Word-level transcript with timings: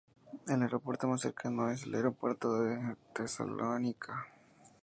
El 0.47 0.63
aeropuerto 0.63 1.07
más 1.07 1.21
cercano 1.21 1.69
es 1.69 1.83
el 1.83 1.93
Aeropuerto 1.93 2.59
de 2.63 2.95
Tesalónica. 3.13 4.27